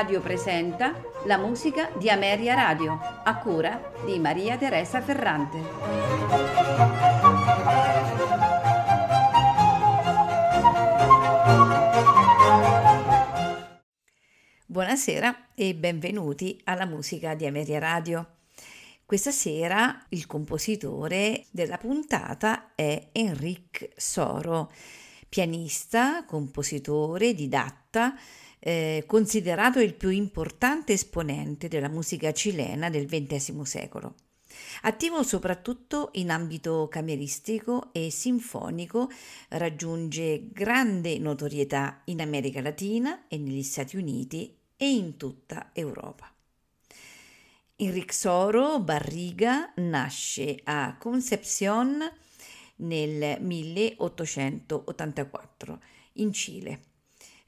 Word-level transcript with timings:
Radio 0.00 0.22
presenta 0.22 0.98
la 1.26 1.36
musica 1.36 1.90
di 1.98 2.08
Ameria 2.08 2.54
Radio, 2.54 2.98
a 3.22 3.36
cura 3.36 3.92
di 4.06 4.18
Maria 4.18 4.56
Teresa 4.56 5.02
Ferrante. 5.02 5.58
Buonasera 14.64 15.48
e 15.54 15.74
benvenuti 15.74 16.58
alla 16.64 16.86
musica 16.86 17.34
di 17.34 17.44
Ameria 17.44 17.78
Radio. 17.78 18.36
Questa 19.04 19.30
sera 19.30 20.06
il 20.08 20.24
compositore 20.24 21.44
della 21.50 21.76
puntata 21.76 22.72
è 22.74 23.10
Enric 23.12 23.90
Soro, 23.96 24.72
pianista, 25.28 26.24
compositore, 26.24 27.34
didatta, 27.34 28.14
eh, 28.60 29.04
considerato 29.06 29.80
il 29.80 29.94
più 29.94 30.10
importante 30.10 30.92
esponente 30.92 31.68
della 31.68 31.88
musica 31.88 32.32
cilena 32.32 32.90
del 32.90 33.06
XX 33.06 33.62
secolo. 33.62 34.14
Attivo 34.82 35.22
soprattutto 35.22 36.10
in 36.14 36.30
ambito 36.30 36.88
cameristico 36.88 37.92
e 37.92 38.10
sinfonico, 38.10 39.08
raggiunge 39.48 40.48
grande 40.52 41.18
notorietà 41.18 42.02
in 42.06 42.20
America 42.20 42.60
Latina 42.60 43.28
e 43.28 43.38
negli 43.38 43.62
Stati 43.62 43.96
Uniti 43.96 44.52
e 44.76 44.90
in 44.90 45.16
tutta 45.16 45.70
Europa. 45.72 46.28
Enric 47.76 48.12
Barriga 48.80 49.72
nasce 49.76 50.60
a 50.64 50.96
Concepción 50.98 52.02
nel 52.76 53.40
1884 53.40 55.80
in 56.14 56.32
Cile. 56.32 56.89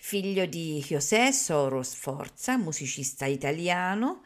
Figlio 0.05 0.47
di 0.47 0.85
José 0.85 1.31
Soros 1.31 1.95
Forza, 1.95 2.59
musicista 2.59 3.25
italiano 3.25 4.23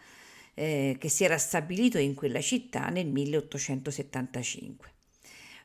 eh, 0.55 0.96
che 0.98 1.10
si 1.10 1.22
era 1.22 1.36
stabilito 1.36 1.98
in 1.98 2.14
quella 2.14 2.41
città 2.41 2.88
nel 2.88 3.06
1875. 3.06 4.92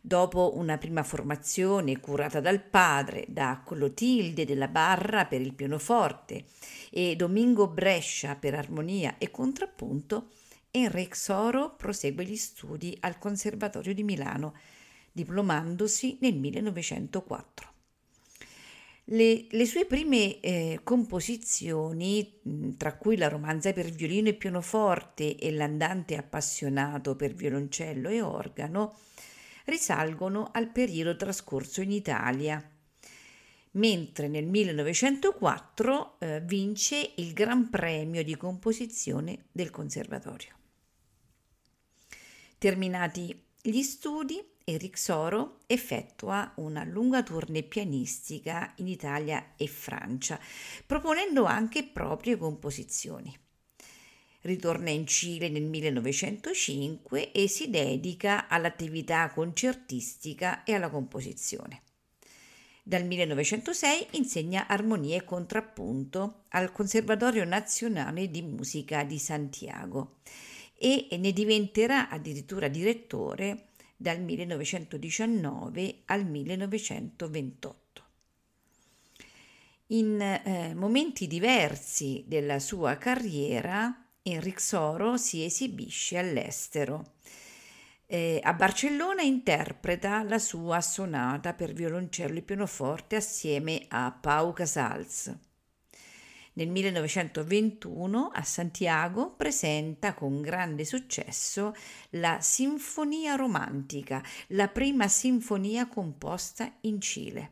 Dopo 0.02 0.58
una 0.58 0.78
prima 0.78 1.02
formazione 1.04 2.02
curata 2.02 2.42
dal 2.42 2.62
padre, 2.62 3.24
da 3.30 3.64
Clotilde 3.66 4.44
della 4.44 4.68
Barra 4.68 5.26
per 5.26 5.40
il 5.40 5.54
pianoforte 5.54 6.44
e 6.92 7.16
Domingo 7.16 7.68
Brescia 7.68 8.36
per 8.36 8.54
armonia 8.54 9.18
e 9.18 9.32
contrappunto, 9.32 10.32
Enric 10.72 11.16
Soro 11.16 11.74
prosegue 11.76 12.26
gli 12.26 12.36
studi 12.36 12.96
al 13.00 13.18
Conservatorio 13.18 13.94
di 13.94 14.04
Milano, 14.04 14.56
diplomandosi 15.14 16.18
nel 16.20 16.36
1904. 16.36 17.71
Le, 19.06 19.48
le, 19.50 19.66
sue 19.66 19.86
prime 19.86 20.40
eh, 20.40 20.80
composizioni, 20.84 22.40
tra 22.78 22.96
cui 22.96 23.18
la 23.18 23.28
romanza 23.28 23.74
per 23.74 23.90
violino 23.90 24.30
e 24.30 24.36
pianoforte 24.36 25.36
e 25.36 25.52
l'andante 25.52 26.16
appassionato 26.16 27.16
per 27.16 27.34
violoncello 27.34 28.10
e 28.10 28.22
organo, 28.22 28.98
risalgono 29.66 30.50
al 30.54 30.72
periodo 30.72 31.16
trascorso 31.16 31.82
in 31.82 31.92
Italia, 31.92 32.64
mentre 33.72 34.28
nel 34.28 34.46
1904 34.46 36.20
eh, 36.20 36.42
vince 36.42 37.14
il 37.18 37.34
Gran 37.34 37.70
Premio 37.70 38.24
di 38.24 38.36
composizione 38.36 39.46
del 39.52 39.70
Conservatorio. 39.70 40.56
Terminati 42.58 43.44
gli 43.62 43.82
studi, 43.82 44.44
Eric 44.64 44.98
Soro 44.98 45.60
effettua 45.68 46.54
una 46.58 46.84
lunga 46.84 47.24
tournée 47.24 47.64
pianistica 47.64 48.74
in 48.78 48.88
Italia 48.88 49.54
e 49.58 49.68
Francia, 49.68 50.40
proponendo 50.86 51.46
anche 51.46 51.84
proprie 51.84 52.38
composizioni. 52.38 53.38
Ritorna 54.42 54.90
in 54.90 55.06
Cile 55.06 55.50
nel 55.50 55.64
1905 55.64 57.32
e 57.32 57.48
si 57.48 57.70
dedica 57.70 58.48
all'attività 58.48 59.30
concertistica 59.30 60.64
e 60.64 60.74
alla 60.74 60.90
composizione. 60.90 61.84
Dal 62.84 63.06
1906 63.06 64.08
insegna 64.14 64.66
armonia 64.68 65.16
e 65.16 65.24
contrappunto 65.24 66.46
al 66.50 66.72
Conservatorio 66.72 67.46
Nazionale 67.46 68.32
di 68.32 68.42
Musica 68.42 69.04
di 69.04 69.20
Santiago 69.20 70.18
e 70.76 71.08
ne 71.20 71.32
diventerà 71.32 72.10
addirittura 72.10 72.68
direttore 72.68 73.68
dal 74.02 74.20
1919 74.20 76.02
al 76.06 76.26
1928. 76.26 77.80
In 79.88 80.20
eh, 80.20 80.74
momenti 80.74 81.28
diversi 81.28 82.24
della 82.26 82.60
sua 82.60 82.98
carriera 82.98 84.08
Enric 84.24 84.60
Soro 84.60 85.18
si 85.18 85.44
esibisce 85.44 86.18
all'estero. 86.18 87.14
Eh, 88.08 88.40
a 88.42 88.54
Barcellona 88.54 89.22
interpreta 89.22 90.24
la 90.24 90.40
sua 90.40 90.82
sonata 90.82 91.54
per 91.54 91.74
violoncello 91.74 92.40
e 92.40 92.42
pianoforte 92.42 93.18
assieme 93.18 93.86
a 93.90 94.12
Pau 94.12 94.52
Casals. 94.54 95.51
Nel 96.54 96.70
1921 96.70 98.32
a 98.34 98.44
Santiago 98.44 99.32
presenta 99.32 100.14
con 100.14 100.42
grande 100.42 100.84
successo 100.84 101.74
la 102.12 102.42
Sinfonia 102.42 103.36
Romantica, 103.36 104.22
la 104.48 104.68
prima 104.68 105.08
sinfonia 105.08 105.88
composta 105.88 106.70
in 106.82 107.00
Cile. 107.00 107.52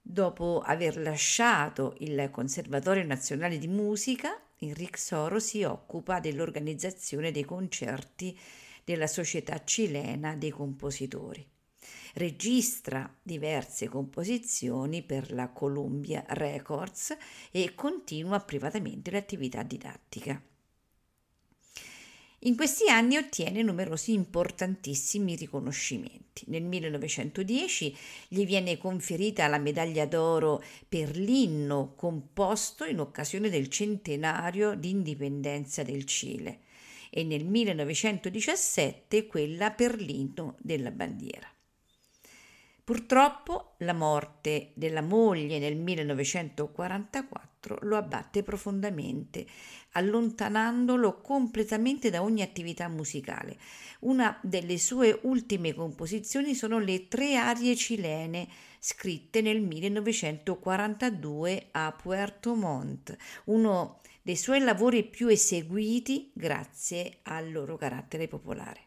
Dopo 0.00 0.62
aver 0.64 0.96
lasciato 0.96 1.96
il 1.98 2.28
Conservatorio 2.30 3.04
Nazionale 3.04 3.58
di 3.58 3.66
Musica, 3.66 4.40
Enric 4.58 4.96
Soro 4.96 5.40
si 5.40 5.64
occupa 5.64 6.20
dell'organizzazione 6.20 7.32
dei 7.32 7.44
concerti 7.44 8.38
della 8.84 9.08
Società 9.08 9.64
Cilena 9.64 10.36
dei 10.36 10.50
Compositori. 10.50 11.55
Registra 12.16 13.14
diverse 13.22 13.88
composizioni 13.88 15.02
per 15.02 15.32
la 15.32 15.50
Columbia 15.50 16.24
Records 16.28 17.14
e 17.50 17.74
continua 17.74 18.40
privatamente 18.40 19.10
l'attività 19.10 19.62
didattica. 19.62 20.42
In 22.38 22.56
questi 22.56 22.88
anni 22.88 23.18
ottiene 23.18 23.60
numerosi 23.60 24.14
importantissimi 24.14 25.36
riconoscimenti. 25.36 26.44
Nel 26.46 26.62
1910 26.62 27.94
gli 28.28 28.46
viene 28.46 28.78
conferita 28.78 29.46
la 29.46 29.58
medaglia 29.58 30.06
d'oro 30.06 30.64
per 30.88 31.14
l'inno 31.18 31.92
composto 31.94 32.86
in 32.86 32.98
occasione 32.98 33.50
del 33.50 33.68
centenario 33.68 34.74
di 34.74 34.88
indipendenza 34.88 35.82
del 35.82 36.06
Cile 36.06 36.60
e 37.10 37.24
nel 37.24 37.44
1917 37.44 39.26
quella 39.26 39.70
per 39.70 40.00
l'inno 40.00 40.56
della 40.60 40.90
bandiera. 40.90 41.50
Purtroppo 42.86 43.74
la 43.78 43.94
morte 43.94 44.70
della 44.74 45.02
moglie 45.02 45.58
nel 45.58 45.74
1944 45.74 47.78
lo 47.80 47.96
abbatte 47.96 48.44
profondamente, 48.44 49.44
allontanandolo 49.94 51.20
completamente 51.20 52.10
da 52.10 52.22
ogni 52.22 52.42
attività 52.42 52.86
musicale. 52.86 53.58
Una 54.02 54.38
delle 54.40 54.78
sue 54.78 55.18
ultime 55.22 55.74
composizioni 55.74 56.54
sono 56.54 56.78
le 56.78 57.08
tre 57.08 57.34
arie 57.34 57.74
cilene 57.74 58.46
scritte 58.78 59.40
nel 59.40 59.62
1942 59.62 61.66
a 61.72 61.90
Puerto 61.90 62.54
Montt, 62.54 63.10
uno 63.46 64.00
dei 64.22 64.36
suoi 64.36 64.60
lavori 64.60 65.02
più 65.02 65.26
eseguiti 65.26 66.30
grazie 66.32 67.18
al 67.22 67.50
loro 67.50 67.76
carattere 67.76 68.28
popolare. 68.28 68.85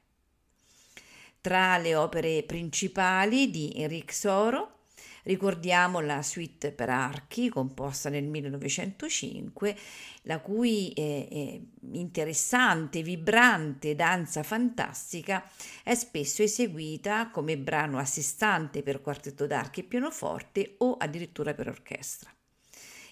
Tra 1.42 1.78
le 1.78 1.96
opere 1.96 2.44
principali 2.44 3.50
di 3.50 3.72
Enric 3.74 4.14
Soro 4.14 4.80
ricordiamo 5.24 6.02
la 6.02 6.22
suite 6.22 6.74
per 6.74 6.90
archi 6.90 7.48
composta 7.48 8.10
nel 8.10 8.26
1905, 8.26 9.78
la 10.24 10.40
cui 10.40 10.92
eh, 10.92 11.28
eh, 11.32 11.62
interessante, 11.94 13.04
vibrante 13.04 13.96
danza 13.96 14.44
fantastica 14.44 15.50
è 15.82 15.96
spesso 15.96 16.44
eseguita 16.44 17.30
come 17.30 17.58
brano 17.58 18.00
a 18.00 18.06
sé 18.06 18.22
stante 18.22 18.84
per 18.84 19.02
quartetto 19.02 19.48
d'archi 19.48 19.80
e 19.80 19.84
pianoforte 19.84 20.76
o 20.80 20.98
addirittura 20.98 21.54
per 21.54 21.70
orchestra. 21.70 22.34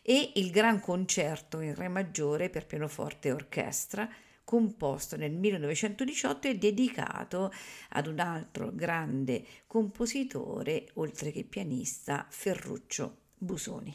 E 0.01 0.33
il 0.35 0.51
gran 0.51 0.81
concerto 0.81 1.61
in 1.61 1.75
re 1.75 1.87
maggiore 1.87 2.49
per 2.49 2.65
pianoforte 2.65 3.29
e 3.29 3.31
orchestra 3.31 4.09
composto 4.47 5.17
nel 5.17 5.33
1918 5.33 6.47
e 6.47 6.57
dedicato 6.57 7.51
ad 7.89 8.07
un 8.07 8.19
altro 8.19 8.71
grande 8.73 9.45
compositore, 9.67 10.87
oltre 10.93 11.33
che 11.33 11.43
pianista, 11.43 12.25
Ferruccio 12.29 13.17
Busoni. 13.35 13.93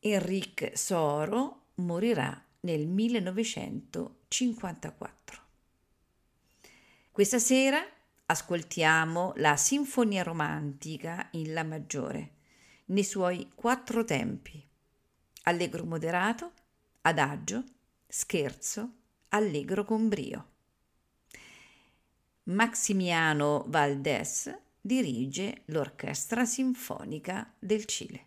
Enric 0.00 0.76
Soro 0.76 1.68
morirà 1.76 2.44
nel 2.60 2.86
1954. 2.86 5.42
Questa 7.10 7.38
sera 7.38 7.82
ascoltiamo 8.26 9.32
la 9.36 9.56
Sinfonia 9.56 10.22
romantica 10.22 11.28
in 11.30 11.54
La 11.54 11.64
maggiore, 11.64 12.32
nei 12.88 13.04
suoi 13.04 13.50
quattro 13.54 14.04
tempi 14.04 14.62
allegro 15.44 15.84
moderato, 15.84 16.52
adagio, 17.02 17.64
scherzo, 18.08 18.92
allegro 19.28 19.84
con 19.84 20.08
brio. 20.08 20.46
Maximiano 22.44 23.64
Valdés 23.68 24.50
dirige 24.80 25.62
l'Orchestra 25.66 26.46
Sinfonica 26.46 27.52
del 27.58 27.84
Cile. 27.84 28.26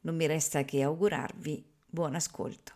Non 0.00 0.16
mi 0.16 0.26
resta 0.26 0.64
che 0.64 0.82
augurarvi 0.82 1.64
buon 1.86 2.16
ascolto. 2.16 2.75